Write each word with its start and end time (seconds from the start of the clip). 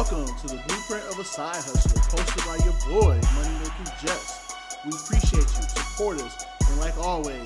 Welcome 0.00 0.24
to 0.24 0.46
the 0.46 0.56
Blueprint 0.66 1.04
of 1.12 1.18
a 1.18 1.24
Side 1.24 1.56
Hustler, 1.56 2.00
posted 2.08 2.42
by 2.46 2.56
your 2.64 2.72
boy, 2.88 3.20
Money 3.34 3.54
Making 3.58 3.92
Jess. 4.00 4.50
We 4.82 4.92
appreciate 4.92 5.42
you, 5.42 5.62
support 5.68 6.18
us, 6.22 6.46
and 6.70 6.80
like 6.80 6.96
always, 6.96 7.44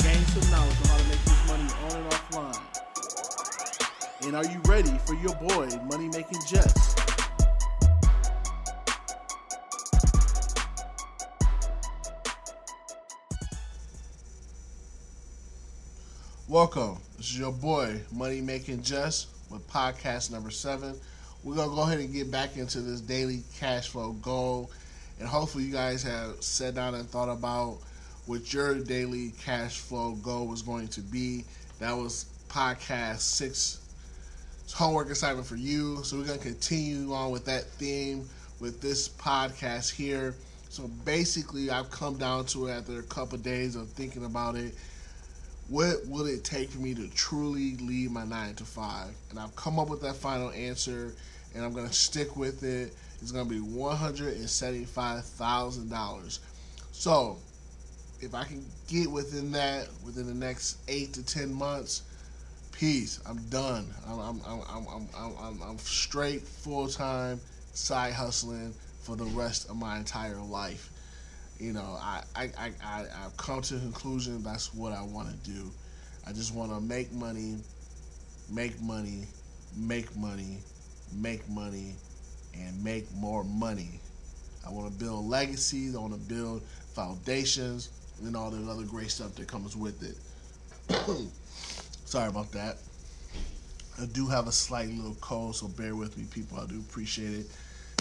gain 0.00 0.24
some 0.24 0.50
knowledge 0.50 0.74
on 0.80 0.88
how 0.88 0.96
to 0.96 1.04
make 1.06 1.22
this 1.22 1.46
money 1.46 1.68
on 1.84 1.96
and 2.00 2.10
offline. 2.10 2.62
And 4.26 4.36
are 4.36 4.46
you 4.46 4.58
ready 4.64 4.98
for 5.04 5.12
your 5.16 5.34
boy, 5.34 5.68
Money 5.84 6.08
Making 6.08 6.40
Jess? 6.48 6.94
Welcome. 16.48 16.96
This 17.18 17.26
is 17.26 17.38
your 17.38 17.52
boy, 17.52 18.00
Money 18.10 18.40
Making 18.40 18.82
Jess, 18.82 19.26
with 19.50 19.68
podcast 19.68 20.30
number 20.30 20.50
seven. 20.50 20.98
We're 21.44 21.54
to 21.54 21.68
go 21.68 21.82
ahead 21.82 22.00
and 22.00 22.12
get 22.12 22.30
back 22.30 22.56
into 22.56 22.80
this 22.80 23.00
daily 23.00 23.42
cash 23.58 23.88
flow 23.88 24.12
goal. 24.12 24.70
And 25.20 25.28
hopefully, 25.28 25.64
you 25.64 25.72
guys 25.72 26.02
have 26.02 26.42
sat 26.42 26.74
down 26.74 26.94
and 26.94 27.08
thought 27.08 27.28
about 27.28 27.78
what 28.26 28.52
your 28.52 28.74
daily 28.74 29.32
cash 29.40 29.78
flow 29.78 30.12
goal 30.16 30.46
was 30.46 30.62
going 30.62 30.88
to 30.88 31.00
be. 31.00 31.44
That 31.78 31.96
was 31.96 32.26
podcast 32.48 33.20
six. 33.20 33.80
Homework 34.74 35.10
assignment 35.10 35.46
for 35.46 35.56
you. 35.56 36.02
So, 36.02 36.18
we're 36.18 36.26
to 36.38 36.44
continue 36.44 37.14
on 37.14 37.30
with 37.30 37.44
that 37.46 37.64
theme 37.64 38.28
with 38.60 38.80
this 38.80 39.08
podcast 39.08 39.94
here. 39.94 40.34
So, 40.70 40.88
basically, 41.04 41.70
I've 41.70 41.90
come 41.90 42.16
down 42.16 42.46
to 42.46 42.66
it 42.66 42.72
after 42.72 42.98
a 42.98 43.04
couple 43.04 43.38
days 43.38 43.76
of 43.76 43.88
thinking 43.90 44.24
about 44.24 44.56
it 44.56 44.74
what 45.68 46.06
will 46.06 46.26
it 46.26 46.44
take 46.44 46.70
for 46.70 46.78
me 46.78 46.94
to 46.94 47.08
truly 47.08 47.76
leave 47.76 48.10
my 48.10 48.24
nine 48.24 48.54
to 48.54 48.64
five? 48.64 49.10
And 49.30 49.38
I've 49.38 49.54
come 49.54 49.78
up 49.78 49.88
with 49.88 50.00
that 50.02 50.16
final 50.16 50.50
answer, 50.50 51.14
and 51.54 51.64
I'm 51.64 51.72
gonna 51.72 51.92
stick 51.92 52.36
with 52.36 52.62
it. 52.62 52.94
It's 53.20 53.32
gonna 53.32 53.48
be 53.48 53.60
one 53.60 53.96
hundred 53.96 54.36
and 54.36 54.48
seventy-five 54.48 55.24
thousand 55.24 55.90
dollars. 55.90 56.40
So, 56.92 57.36
if 58.20 58.34
I 58.34 58.44
can 58.44 58.64
get 58.88 59.10
within 59.10 59.52
that 59.52 59.88
within 60.04 60.26
the 60.26 60.34
next 60.34 60.78
eight 60.88 61.12
to 61.14 61.24
ten 61.24 61.52
months, 61.52 62.02
peace. 62.72 63.20
I'm 63.26 63.38
done. 63.50 63.92
I'm 64.06 64.18
I'm 64.20 64.40
I'm 64.46 64.62
I'm 64.70 65.08
I'm, 65.16 65.32
I'm, 65.38 65.62
I'm 65.62 65.78
straight 65.78 66.42
full 66.42 66.88
time 66.88 67.40
side 67.74 68.14
hustling 68.14 68.72
for 69.02 69.16
the 69.16 69.24
rest 69.24 69.68
of 69.68 69.76
my 69.76 69.98
entire 69.98 70.36
life 70.36 70.90
you 71.58 71.72
know, 71.72 71.98
I, 72.00 72.22
I, 72.36 72.50
I, 72.58 72.72
I, 72.84 73.04
have 73.22 73.36
come 73.36 73.62
to 73.62 73.74
the 73.74 73.80
conclusion 73.80 74.42
that's 74.42 74.72
what 74.74 74.92
I 74.92 75.02
want 75.02 75.28
to 75.28 75.50
do. 75.50 75.70
I 76.26 76.32
just 76.32 76.54
want 76.54 76.72
to 76.72 76.80
make 76.80 77.12
money, 77.12 77.56
make 78.50 78.80
money, 78.80 79.26
make 79.76 80.14
money, 80.16 80.58
make 81.12 81.48
money, 81.48 81.94
and 82.54 82.82
make 82.84 83.12
more 83.14 83.42
money. 83.44 84.00
I 84.66 84.70
want 84.70 84.92
to 84.92 84.98
build 84.98 85.26
legacies. 85.26 85.96
I 85.96 86.00
want 86.00 86.12
to 86.12 86.20
build 86.20 86.62
foundations 86.94 87.90
and 88.24 88.36
all 88.36 88.50
the 88.50 88.70
other 88.70 88.84
great 88.84 89.10
stuff 89.10 89.34
that 89.36 89.48
comes 89.48 89.76
with 89.76 90.02
it. 90.02 90.16
Sorry 92.04 92.28
about 92.28 92.52
that. 92.52 92.76
I 94.00 94.06
do 94.06 94.26
have 94.26 94.46
a 94.46 94.52
slight 94.52 94.88
little 94.90 95.16
cold, 95.20 95.56
so 95.56 95.66
bear 95.68 95.96
with 95.96 96.16
me, 96.16 96.24
people. 96.30 96.58
I 96.58 96.66
do 96.66 96.78
appreciate 96.78 97.32
it. 97.32 97.46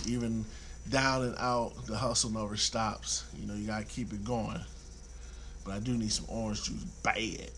Even 0.07 0.45
down 0.89 1.23
and 1.23 1.35
out, 1.37 1.73
the 1.85 1.95
hustle 1.95 2.31
never 2.31 2.55
stops. 2.55 3.25
You 3.39 3.47
know, 3.47 3.53
you 3.53 3.67
gotta 3.67 3.85
keep 3.85 4.13
it 4.13 4.23
going. 4.23 4.59
But 5.65 5.73
I 5.73 5.79
do 5.79 5.97
need 5.97 6.11
some 6.11 6.25
orange 6.29 6.63
juice 6.63 6.83
bad. 7.03 7.51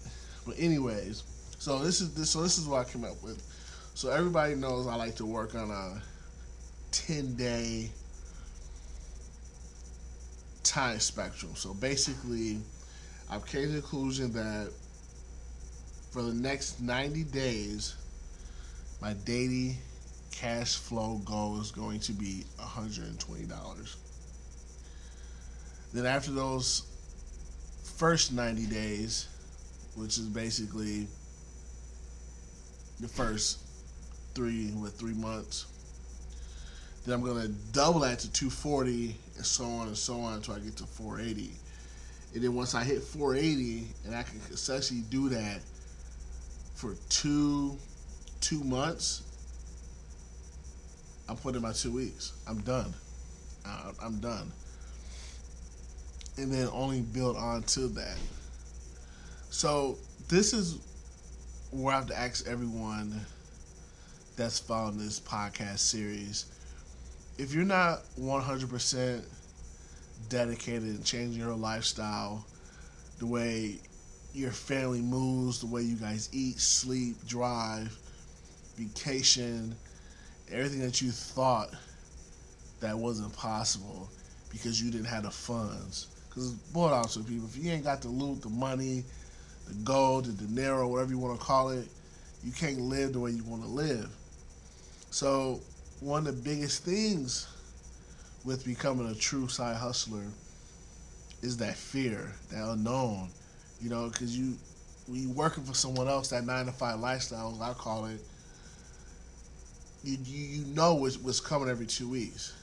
But 0.45 0.55
anyways, 0.57 1.23
so 1.59 1.79
this 1.79 2.01
is 2.01 2.13
this 2.13 2.31
so 2.31 2.41
this 2.41 2.57
is 2.57 2.67
what 2.67 2.87
I 2.87 2.89
came 2.89 3.03
up 3.03 3.21
with. 3.21 3.41
So 3.93 4.09
everybody 4.09 4.55
knows 4.55 4.87
I 4.87 4.95
like 4.95 5.15
to 5.17 5.25
work 5.25 5.55
on 5.55 5.69
a 5.69 6.01
10 6.91 7.35
day 7.35 7.89
time 10.63 10.99
spectrum. 10.99 11.51
So 11.55 11.73
basically, 11.73 12.59
I've 13.29 13.45
came 13.45 13.67
to 13.67 13.73
the 13.73 13.81
conclusion 13.81 14.31
that 14.33 14.71
for 16.11 16.21
the 16.21 16.33
next 16.33 16.81
90 16.81 17.23
days, 17.25 17.95
my 19.01 19.13
daily 19.13 19.77
cash 20.31 20.75
flow 20.75 21.21
goal 21.25 21.59
is 21.59 21.71
going 21.71 21.99
to 22.01 22.11
be 22.13 22.43
$120. 22.59 23.95
Then 25.93 26.05
after 26.05 26.31
those 26.31 26.83
first 27.97 28.31
90 28.31 28.65
days, 28.67 29.27
which 29.95 30.17
is 30.17 30.27
basically 30.27 31.07
the 32.99 33.07
first 33.07 33.59
three 34.35 34.71
with 34.71 34.97
three 34.97 35.13
months, 35.13 35.65
then 37.05 37.15
I'm 37.15 37.25
gonna 37.25 37.47
double 37.71 38.01
that 38.01 38.19
to 38.19 38.31
240 38.31 39.15
and 39.37 39.45
so 39.45 39.65
on 39.65 39.87
and 39.87 39.97
so 39.97 40.19
on 40.19 40.35
until 40.35 40.53
I 40.55 40.59
get 40.59 40.77
to 40.77 40.85
480. 40.85 41.51
And 42.35 42.43
then 42.43 42.53
once 42.53 42.75
I 42.75 42.83
hit 42.83 43.01
480, 43.01 43.87
and 44.05 44.15
I 44.15 44.23
can 44.23 44.39
essentially 44.51 45.01
do 45.09 45.29
that 45.29 45.61
for 46.75 46.95
two 47.09 47.77
two 48.41 48.63
months, 48.63 49.23
I'm 51.29 51.37
putting 51.37 51.61
my 51.61 51.73
two 51.73 51.91
weeks. 51.91 52.33
I'm 52.47 52.59
done. 52.61 52.91
Uh, 53.63 53.91
I'm 54.03 54.19
done. 54.19 54.51
And 56.37 56.51
then 56.51 56.67
only 56.73 57.01
build 57.01 57.37
on 57.37 57.61
to 57.63 57.81
that. 57.89 58.17
So 59.51 59.97
this 60.27 60.53
is 60.53 60.79
where 61.71 61.93
I 61.93 61.97
have 61.97 62.07
to 62.07 62.17
ask 62.17 62.47
everyone 62.47 63.21
that's 64.35 64.57
following 64.57 64.97
this 64.97 65.19
podcast 65.19 65.79
series. 65.79 66.45
If 67.37 67.53
you're 67.53 67.63
not 67.63 67.99
100% 68.19 69.23
dedicated 70.29 70.83
in 70.83 71.03
changing 71.03 71.39
your 71.41 71.53
lifestyle, 71.53 72.43
the 73.19 73.27
way 73.27 73.79
your 74.33 74.51
family 74.51 75.01
moves, 75.01 75.59
the 75.59 75.67
way 75.67 75.83
you 75.83 75.95
guys 75.95 76.29
eat, 76.31 76.59
sleep, 76.59 77.15
drive, 77.27 77.95
vacation, 78.77 79.75
everything 80.51 80.79
that 80.81 81.01
you 81.01 81.11
thought 81.11 81.69
that 82.79 82.97
wasn't 82.97 83.35
possible 83.35 84.09
because 84.51 84.81
you 84.81 84.91
didn't 84.91 85.07
have 85.07 85.23
the 85.23 85.31
funds. 85.31 86.07
Because, 86.29 86.51
boy, 86.51 86.87
honest 86.87 87.27
people, 87.27 87.47
if 87.47 87.57
you 87.57 87.71
ain't 87.71 87.83
got 87.83 88.01
the 88.01 88.07
loot, 88.07 88.41
the 88.41 88.49
money, 88.49 89.03
the 89.67 89.73
gold, 89.83 90.25
the 90.25 90.45
dinero, 90.45 90.87
whatever 90.87 91.11
you 91.11 91.17
want 91.17 91.39
to 91.39 91.45
call 91.45 91.69
it, 91.69 91.87
you 92.43 92.51
can't 92.51 92.79
live 92.79 93.13
the 93.13 93.19
way 93.19 93.31
you 93.31 93.43
want 93.43 93.63
to 93.63 93.69
live. 93.69 94.09
So, 95.11 95.59
one 95.99 96.25
of 96.27 96.35
the 96.35 96.41
biggest 96.41 96.83
things 96.83 97.47
with 98.45 98.65
becoming 98.65 99.09
a 99.09 99.15
true 99.15 99.47
side 99.47 99.75
hustler 99.75 100.23
is 101.41 101.57
that 101.57 101.75
fear, 101.75 102.33
that 102.51 102.63
unknown. 102.69 103.29
You 103.81 103.89
know, 103.89 104.09
because 104.09 104.37
you, 104.37 104.55
when 105.07 105.21
you 105.21 105.29
working 105.31 105.63
for 105.63 105.73
someone 105.73 106.07
else, 106.07 106.29
that 106.29 106.45
nine 106.45 106.65
to 106.67 106.71
five 106.71 106.99
lifestyle, 106.99 107.57
I 107.61 107.73
call 107.73 108.05
it, 108.05 108.21
you 110.03 110.17
you, 110.25 110.45
you 110.59 110.65
know 110.73 110.95
what's, 110.95 111.17
what's 111.17 111.39
coming 111.39 111.69
every 111.69 111.85
two 111.85 112.09
weeks. 112.09 112.53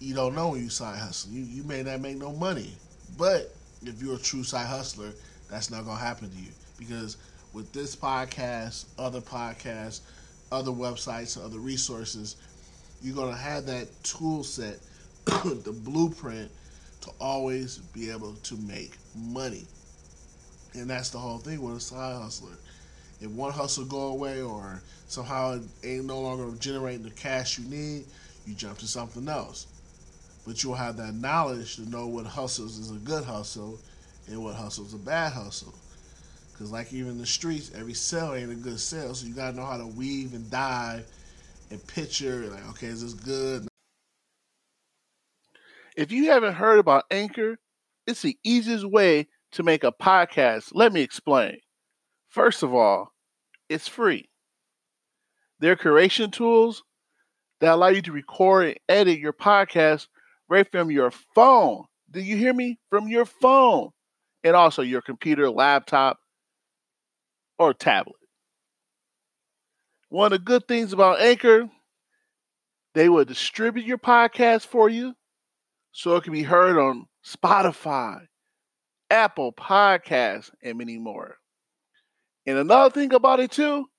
You 0.00 0.14
don't 0.14 0.34
know 0.34 0.50
when 0.50 0.62
you 0.62 0.70
side 0.70 0.98
hustle. 0.98 1.32
You 1.32 1.42
you 1.42 1.62
may 1.64 1.82
not 1.82 2.00
make 2.00 2.16
no 2.16 2.32
money, 2.32 2.72
but 3.16 3.54
if 3.84 4.02
you're 4.02 4.16
a 4.16 4.18
true 4.18 4.44
side 4.44 4.66
hustler, 4.66 5.12
that's 5.50 5.70
not 5.70 5.84
gonna 5.84 5.98
happen 5.98 6.30
to 6.30 6.36
you 6.36 6.50
because 6.78 7.16
with 7.52 7.72
this 7.72 7.96
podcast, 7.96 8.86
other 8.98 9.20
podcasts, 9.20 10.00
other 10.52 10.70
websites, 10.70 11.42
other 11.42 11.58
resources, 11.58 12.36
you're 13.02 13.16
gonna 13.16 13.36
have 13.36 13.66
that 13.66 13.88
tool 14.02 14.44
set, 14.44 14.78
the 15.24 15.74
blueprint 15.84 16.50
to 17.00 17.10
always 17.20 17.78
be 17.78 18.10
able 18.10 18.34
to 18.34 18.56
make 18.56 18.96
money. 19.14 19.64
And 20.74 20.88
that's 20.90 21.10
the 21.10 21.18
whole 21.18 21.38
thing 21.38 21.60
with 21.62 21.76
a 21.76 21.80
side 21.80 22.20
hustler 22.20 22.56
if 23.20 23.30
one 23.30 23.52
hustle 23.52 23.84
go 23.84 24.08
away 24.08 24.40
or 24.40 24.82
somehow 25.08 25.54
it 25.54 25.62
ain't 25.84 26.04
no 26.04 26.20
longer 26.20 26.56
generating 26.58 27.02
the 27.02 27.10
cash 27.10 27.58
you 27.58 27.64
need, 27.64 28.04
you 28.46 28.54
jump 28.54 28.78
to 28.78 28.86
something 28.86 29.28
else. 29.28 29.66
But 30.46 30.62
you'll 30.62 30.74
have 30.74 30.96
that 30.96 31.14
knowledge 31.14 31.76
to 31.76 31.88
know 31.88 32.06
what 32.06 32.26
hustles 32.26 32.78
is 32.78 32.90
a 32.90 32.98
good 32.98 33.24
hustle 33.24 33.78
and 34.28 34.42
what 34.42 34.54
hustles 34.54 34.94
a 34.94 34.98
bad 34.98 35.32
hustle. 35.32 35.74
Because 36.52 36.72
like 36.72 36.92
even 36.92 37.12
in 37.12 37.18
the 37.18 37.26
streets, 37.26 37.70
every 37.74 37.94
sale 37.94 38.34
ain't 38.34 38.50
a 38.50 38.54
good 38.54 38.80
sale. 38.80 39.14
So 39.14 39.26
you 39.26 39.34
gotta 39.34 39.56
know 39.56 39.64
how 39.64 39.76
to 39.76 39.86
weave 39.86 40.34
and 40.34 40.50
dive 40.50 41.06
and 41.70 41.86
picture 41.86 42.46
like, 42.46 42.68
okay, 42.70 42.86
is 42.86 43.02
this 43.02 43.14
good? 43.14 43.68
If 45.96 46.12
you 46.12 46.30
haven't 46.30 46.54
heard 46.54 46.78
about 46.78 47.04
Anchor, 47.10 47.58
it's 48.06 48.22
the 48.22 48.38
easiest 48.44 48.84
way 48.84 49.28
to 49.52 49.62
make 49.62 49.84
a 49.84 49.92
podcast. 49.92 50.70
Let 50.72 50.92
me 50.92 51.00
explain. 51.02 51.58
First 52.28 52.62
of 52.62 52.74
all, 52.74 53.12
it's 53.68 53.88
free. 53.88 54.28
Their 55.60 55.76
curation 55.76 56.32
tools 56.32 56.82
that 57.60 57.72
allow 57.72 57.88
you 57.88 58.02
to 58.02 58.12
record 58.12 58.66
and 58.66 58.78
edit 58.88 59.18
your 59.18 59.32
podcast 59.32 60.06
right 60.48 60.70
from 60.70 60.90
your 60.90 61.10
phone. 61.34 61.84
Do 62.10 62.20
you 62.20 62.36
hear 62.36 62.54
me? 62.54 62.78
From 62.90 63.08
your 63.08 63.24
phone. 63.24 63.90
And 64.44 64.54
also 64.54 64.82
your 64.82 65.02
computer, 65.02 65.50
laptop, 65.50 66.18
or 67.58 67.74
tablet. 67.74 68.14
One 70.10 70.32
of 70.32 70.38
the 70.38 70.44
good 70.44 70.68
things 70.68 70.92
about 70.92 71.20
Anchor, 71.20 71.68
they 72.94 73.08
will 73.08 73.24
distribute 73.24 73.84
your 73.84 73.98
podcast 73.98 74.64
for 74.66 74.88
you 74.88 75.14
so 75.92 76.16
it 76.16 76.24
can 76.24 76.32
be 76.32 76.44
heard 76.44 76.78
on 76.78 77.06
Spotify, 77.26 78.20
Apple 79.10 79.52
Podcasts, 79.52 80.50
and 80.62 80.78
many 80.78 80.98
more. 80.98 81.37
And 82.48 82.56
another 82.56 82.88
thing 82.88 83.12
about 83.12 83.40
it 83.40 83.50
too, 83.50 83.90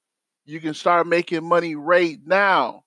you 0.43 0.59
can 0.59 0.73
start 0.73 1.05
making 1.05 1.47
money 1.47 1.75
right 1.75 2.17
now 2.25 2.83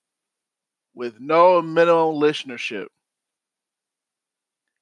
with 0.93 1.21
no 1.21 1.63
minimum 1.63 2.17
listenership. 2.17 2.87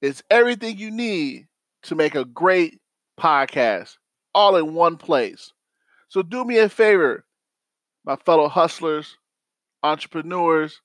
It's 0.01 0.23
everything 0.31 0.79
you 0.79 0.91
need 0.91 1.49
to 1.83 1.95
make 1.95 2.15
a 2.15 2.25
great 2.25 2.81
podcast 3.21 3.99
all 4.35 4.57
in 4.57 4.73
one 4.73 4.97
place. 4.97 5.53
So 6.09 6.23
do 6.23 6.47
me 6.47 6.57
a 6.57 6.71
favor, 6.71 7.27
my 8.07 8.17
fellow 8.17 8.49
hustlers, 8.49 9.19
entrepreneurs, 9.83 10.81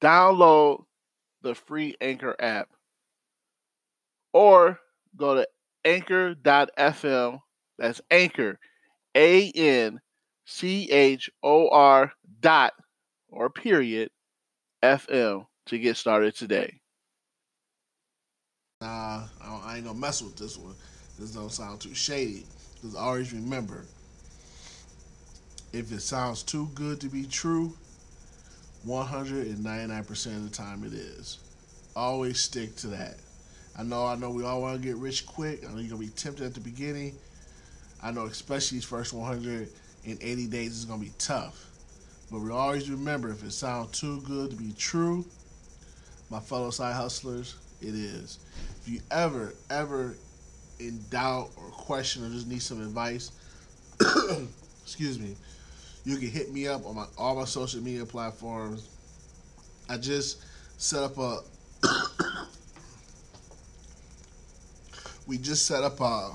download 0.00 0.86
the 1.42 1.54
free 1.54 1.94
Anchor 2.00 2.34
app 2.40 2.70
or 4.32 4.80
go 5.14 5.34
to 5.34 5.46
anchor.fm. 5.84 7.42
That's 7.78 8.00
Anchor, 8.10 8.58
A 9.14 9.50
N 9.50 10.00
C 10.44 10.90
H 10.90 11.30
O 11.42 11.68
R 11.68 12.12
dot 12.40 12.72
or 13.28 13.50
period 13.50 14.10
FM 14.82 15.46
to 15.66 15.78
get 15.78 15.96
started 15.96 16.34
today. 16.34 16.80
Nah, 18.80 19.24
I 19.42 19.76
ain't 19.76 19.86
gonna 19.86 19.98
mess 19.98 20.22
with 20.22 20.36
this 20.36 20.56
one. 20.56 20.74
This 21.18 21.32
don't 21.32 21.52
sound 21.52 21.80
too 21.80 21.94
shady. 21.94 22.44
Because 22.74 22.94
always 22.94 23.32
remember, 23.32 23.84
if 25.72 25.90
it 25.92 26.00
sounds 26.00 26.42
too 26.42 26.68
good 26.74 27.00
to 27.00 27.08
be 27.08 27.24
true, 27.24 27.74
199% 28.86 30.26
of 30.36 30.44
the 30.44 30.50
time 30.50 30.84
it 30.84 30.92
is. 30.92 31.38
Always 31.96 32.38
stick 32.38 32.76
to 32.76 32.88
that. 32.88 33.16
I 33.78 33.82
know, 33.82 34.06
I 34.06 34.14
know 34.16 34.30
we 34.30 34.44
all 34.44 34.60
want 34.60 34.80
to 34.80 34.86
get 34.86 34.96
rich 34.96 35.26
quick. 35.26 35.64
I 35.64 35.72
know 35.72 35.78
you're 35.78 35.96
going 35.96 36.02
to 36.02 36.12
be 36.12 36.16
tempted 36.16 36.46
at 36.46 36.54
the 36.54 36.60
beginning. 36.60 37.16
I 38.02 38.10
know, 38.12 38.26
especially 38.26 38.78
these 38.78 38.84
first 38.84 39.12
180 39.12 40.46
days 40.46 40.72
is 40.72 40.84
going 40.84 41.00
to 41.00 41.06
be 41.06 41.12
tough. 41.18 41.66
But 42.30 42.40
we 42.40 42.50
always 42.50 42.90
remember 42.90 43.30
if 43.30 43.44
it 43.44 43.52
sounds 43.52 43.98
too 43.98 44.20
good 44.22 44.50
to 44.50 44.56
be 44.56 44.72
true, 44.76 45.24
my 46.30 46.40
fellow 46.40 46.70
side 46.70 46.94
hustlers, 46.94 47.54
it 47.80 47.94
is. 47.94 48.38
If 48.82 48.88
you 48.88 49.00
ever, 49.10 49.54
ever 49.70 50.16
in 50.78 51.00
doubt 51.10 51.50
or 51.56 51.68
question 51.70 52.24
or 52.24 52.30
just 52.30 52.48
need 52.48 52.62
some 52.62 52.80
advice, 52.80 53.30
excuse 54.82 55.18
me, 55.18 55.36
you 56.04 56.16
can 56.16 56.28
hit 56.28 56.52
me 56.52 56.68
up 56.68 56.86
on 56.86 56.96
my 56.96 57.06
all 57.16 57.36
my 57.36 57.44
social 57.44 57.82
media 57.82 58.04
platforms. 58.04 58.88
I 59.88 59.96
just 59.96 60.44
set 60.78 61.02
up 61.02 61.18
a 61.18 61.40
we 65.26 65.38
just 65.38 65.66
set 65.66 65.82
up 65.82 66.00
a 66.00 66.30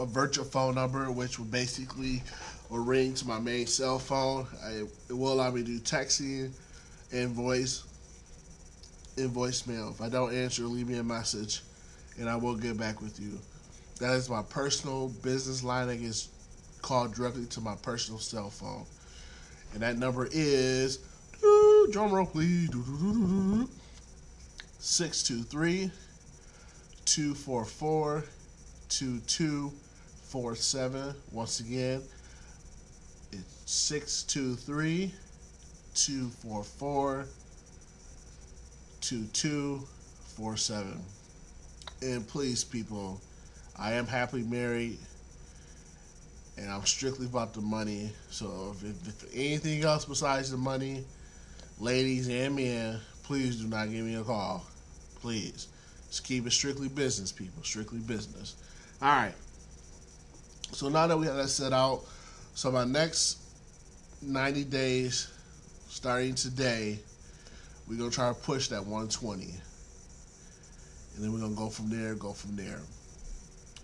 a 0.00 0.06
virtual 0.06 0.44
phone 0.44 0.74
number 0.74 1.10
which 1.10 1.38
will 1.38 1.46
basically 1.46 2.22
ring 2.70 3.14
to 3.14 3.26
my 3.26 3.38
main 3.38 3.66
cell 3.66 3.98
phone. 3.98 4.46
I, 4.64 4.84
it 5.08 5.16
will 5.16 5.32
allow 5.32 5.50
me 5.50 5.62
to 5.62 5.66
do 5.66 5.80
texting 5.80 6.52
and 7.12 7.30
voice 7.30 7.84
in 9.16 9.30
voicemail. 9.30 9.92
If 9.92 10.00
I 10.00 10.08
don't 10.08 10.32
answer, 10.32 10.62
leave 10.64 10.88
me 10.88 10.98
a 10.98 11.04
message 11.04 11.62
and 12.18 12.28
I 12.28 12.36
will 12.36 12.56
get 12.56 12.78
back 12.78 13.00
with 13.00 13.20
you. 13.20 13.38
That 14.00 14.14
is 14.14 14.30
my 14.30 14.42
personal 14.42 15.08
business 15.22 15.62
line 15.62 15.88
that 15.88 15.96
gets 15.96 16.28
called 16.80 17.14
directly 17.14 17.46
to 17.46 17.60
my 17.60 17.74
personal 17.82 18.18
cell 18.18 18.48
phone. 18.50 18.86
And 19.74 19.82
that 19.82 19.98
number 19.98 20.28
is, 20.32 20.98
drum 21.90 22.12
roll 22.12 22.26
please, 22.26 22.70
623 24.78 25.90
244 27.04 28.24
2247. 30.30 31.14
Once 31.32 31.60
again, 31.60 32.02
it's 33.32 33.62
623 33.66 35.12
244 35.94 37.26
2247. 39.00 41.00
And 42.02 42.28
please, 42.28 42.62
people, 42.62 43.20
I 43.76 43.94
am 43.94 44.06
happily 44.06 44.44
married 44.44 44.98
and 46.56 46.70
I'm 46.70 46.86
strictly 46.86 47.26
about 47.26 47.52
the 47.54 47.60
money. 47.60 48.12
So 48.30 48.76
if, 48.76 48.84
if, 48.84 49.24
if, 49.24 49.34
anything 49.34 49.82
else 49.82 50.04
besides 50.04 50.52
the 50.52 50.58
money, 50.58 51.02
ladies 51.80 52.28
and 52.28 52.54
men, 52.54 53.00
please 53.24 53.56
do 53.56 53.66
not 53.66 53.90
give 53.90 54.04
me 54.04 54.14
a 54.14 54.22
call. 54.22 54.64
Please. 55.20 55.66
Just 56.08 56.22
keep 56.24 56.46
it 56.46 56.52
strictly 56.52 56.88
business, 56.88 57.32
people. 57.32 57.64
Strictly 57.64 57.98
business. 57.98 58.54
All 59.02 59.08
right. 59.08 59.34
So 60.72 60.88
now 60.88 61.06
that 61.06 61.16
we 61.16 61.26
have 61.26 61.36
that 61.36 61.48
set 61.48 61.72
out, 61.72 62.02
so 62.54 62.70
my 62.70 62.84
next 62.84 63.38
90 64.22 64.64
days, 64.64 65.28
starting 65.88 66.34
today, 66.34 66.98
we're 67.88 67.98
to 67.98 68.10
try 68.10 68.28
to 68.28 68.34
push 68.34 68.68
that 68.68 68.80
120. 68.80 69.44
And 69.44 71.24
then 71.24 71.32
we're 71.32 71.40
to 71.48 71.54
go 71.54 71.68
from 71.68 71.90
there, 71.90 72.14
go 72.14 72.32
from 72.32 72.56
there. 72.56 72.80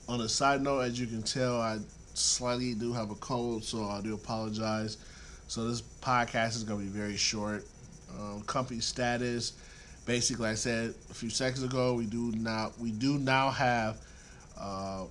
On 0.09 0.21
a 0.21 0.29
side 0.29 0.62
note, 0.62 0.81
as 0.81 1.00
you 1.00 1.06
can 1.06 1.23
tell, 1.23 1.61
I 1.61 1.79
slightly 2.15 2.75
do 2.75 2.93
have 2.93 3.11
a 3.11 3.17
cold, 3.17 3.65
so 3.65 3.85
I 3.85 4.00
do 4.00 4.15
apologize. 4.15 4.99
So 5.49 5.69
this 5.69 5.83
podcast 5.83 6.56
is 6.56 6.65
to 6.65 6.77
be 6.77 6.85
very 6.85 7.17
short. 7.17 7.65
Um, 8.19 8.43
company 8.43 8.81
status, 8.81 9.53
basically, 10.06 10.49
I 10.49 10.55
said 10.55 10.94
a 11.11 11.15
few 11.15 11.31
seconds 11.31 11.62
ago, 11.62 11.94
we 11.94 12.06
do 12.06 12.33
now 12.37 12.73
we 12.81 12.93
do 12.93 13.19
now 13.19 13.50
have 13.50 13.99
uh, 14.59 15.05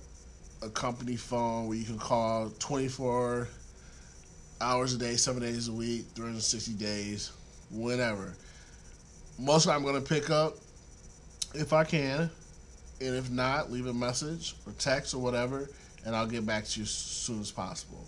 a 0.62 0.68
company 0.68 1.16
phone 1.16 1.66
where 1.68 1.76
you 1.76 1.84
can 1.84 1.98
call 1.98 2.50
24 2.58 3.48
hours 4.60 4.94
a 4.94 4.98
day, 4.98 5.16
seven 5.16 5.42
days 5.42 5.68
a 5.68 5.72
week, 5.72 6.06
360 6.14 6.72
days, 6.74 7.32
whenever. 7.70 8.34
Most 9.38 9.66
of 9.66 9.72
I'm 9.72 9.82
going 9.82 10.02
to 10.02 10.08
pick 10.08 10.30
up 10.30 10.54
if 11.54 11.72
I 11.72 11.84
can, 11.84 12.30
and 13.00 13.14
if 13.14 13.30
not, 13.30 13.70
leave 13.70 13.86
a 13.86 13.94
message 13.94 14.54
or 14.66 14.72
text 14.72 15.14
or 15.14 15.18
whatever 15.18 15.68
and 16.06 16.14
I'll 16.14 16.26
get 16.26 16.46
back 16.46 16.64
to 16.64 16.80
you 16.80 16.84
as 16.84 16.90
soon 16.90 17.40
as 17.40 17.50
possible. 17.50 18.06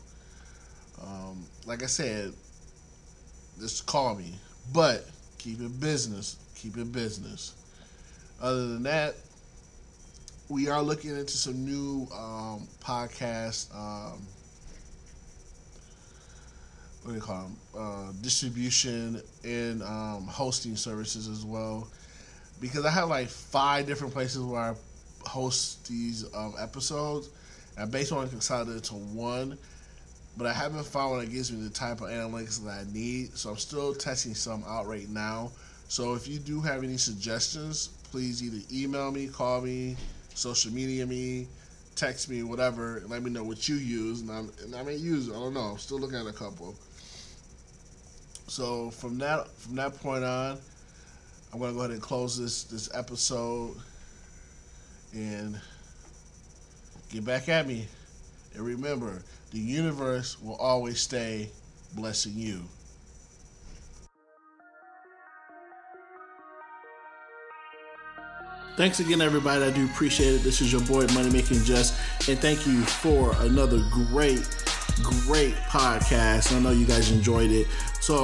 Um, 1.03 1.45
like 1.67 1.83
I 1.83 1.87
said, 1.87 2.33
just 3.61 3.87
call 3.87 4.15
me, 4.15 4.35
but 4.73 5.05
keep 5.37 5.61
it 5.61 5.81
business. 5.81 6.37
Keep 6.55 6.79
it 6.79 6.93
business. 6.93 7.55
Other 8.41 8.69
than 8.69 8.85
that, 8.85 9.17
we 10.49 10.69
are 10.69 10.83
looking 10.83 11.11
into 11.11 11.37
some 11.37 11.65
new 11.65 12.09
um, 12.13 12.67
podcast. 12.81 13.75
Um, 13.75 14.21
what 17.03 17.13
do 17.13 17.15
you 17.15 17.21
call 17.21 17.43
them? 17.43 17.57
Uh, 17.77 18.13
distribution 18.21 19.23
and 19.45 19.83
um, 19.83 20.27
hosting 20.27 20.77
services 20.77 21.29
as 21.29 21.45
well. 21.45 21.89
Because 22.61 22.85
I 22.85 22.91
have 22.91 23.09
like 23.09 23.29
five 23.29 23.87
different 23.87 24.13
places 24.13 24.43
where 24.43 24.61
I 24.61 24.75
host 25.25 25.87
these 25.87 26.25
um, 26.35 26.55
episodes 26.59 27.31
I 27.79 27.85
basically 27.85 28.17
want 28.19 28.31
to 28.31 28.35
consolidate 28.35 28.77
it 28.77 28.85
to 28.85 28.95
one, 28.95 29.57
but 30.37 30.47
I 30.49 30.53
haven't 30.53 30.85
found 30.85 31.13
one 31.13 31.21
that 31.21 31.31
gives 31.31 31.53
me 31.53 31.63
the 31.63 31.73
type 31.73 32.01
of 32.01 32.09
analytics 32.09 32.65
that 32.65 32.71
I 32.71 32.93
need. 32.93 33.37
So 33.39 33.51
I'm 33.51 33.57
still 33.57 33.95
testing 33.95 34.35
some 34.35 34.65
out 34.67 34.89
right 34.89 35.09
now. 35.09 35.53
So 35.87 36.15
if 36.15 36.27
you 36.27 36.41
do 36.41 36.61
have 36.61 36.83
any 36.83 36.97
suggestions, 36.97 37.89
please 38.11 38.43
either 38.43 38.59
email 38.73 39.13
me, 39.13 39.29
call 39.29 39.61
me, 39.61 39.97
social 40.39 40.73
media 40.73 41.05
me, 41.07 41.47
text 41.97 42.31
me, 42.31 42.43
whatever, 42.43 43.03
let 43.09 43.23
me 43.23 43.31
know 43.31 43.45
what 43.45 43.69
you 43.69 43.77
use. 43.77 44.21
And, 44.21 44.31
I'm, 44.31 44.53
and 44.63 44.75
I 44.75 44.83
may 44.83 44.97
use. 44.97 45.29
I 45.29 45.35
don't 45.35 45.55
know. 45.55 45.61
I'm 45.61 45.79
still 45.79 45.99
looking 45.99 46.19
at 46.19 46.27
a 46.27 46.33
couple. 46.33 46.75
So 48.47 48.91
from 48.91 49.19
that 49.19 49.49
from 49.59 49.77
that 49.77 50.01
point 50.01 50.25
on, 50.25 50.59
I'm 51.53 51.61
gonna 51.61 51.73
go 51.73 51.81
ahead 51.81 51.91
and 51.91 52.01
close 52.01 52.39
this 52.39 52.65
this 52.65 52.89
episode 52.95 53.77
and 55.13 55.61
Get 57.11 57.25
back 57.25 57.49
at 57.49 57.67
me. 57.67 57.87
And 58.55 58.65
remember, 58.65 59.23
the 59.51 59.59
universe 59.59 60.41
will 60.43 60.57
always 60.57 61.01
stay 61.01 61.49
blessing 61.95 62.35
you. 62.37 62.65
Thanks 68.79 69.01
again, 69.01 69.21
everybody. 69.21 69.65
I 69.65 69.73
do 69.73 69.87
appreciate 69.87 70.35
it. 70.35 70.43
This 70.45 70.61
is 70.61 70.71
your 70.71 70.81
boy, 70.83 71.05
Money 71.13 71.31
Making 71.31 71.65
Jess, 71.65 71.99
and 72.29 72.39
thank 72.39 72.65
you 72.65 72.81
for 72.83 73.35
another 73.41 73.83
great, 73.91 74.49
great 75.03 75.57
podcast. 75.67 76.55
I 76.55 76.61
know 76.61 76.71
you 76.71 76.87
guys 76.87 77.11
enjoyed 77.11 77.51
it. 77.51 77.67
So, 78.01 78.23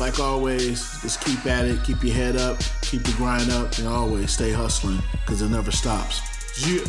like 0.00 0.18
always, 0.18 0.80
just 1.02 1.22
keep 1.22 1.44
at 1.44 1.66
it, 1.66 1.84
keep 1.84 2.02
your 2.02 2.14
head 2.14 2.36
up, 2.36 2.60
keep 2.80 3.02
the 3.02 3.12
grind 3.18 3.50
up, 3.50 3.76
and 3.76 3.86
always 3.86 4.30
stay 4.30 4.52
hustling 4.52 5.02
because 5.12 5.42
it 5.42 5.50
never 5.50 5.70
stops. 5.70 6.22
Yeah. 6.66 6.80